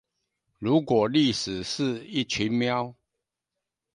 [0.57, 2.95] 如果歷史是一群喵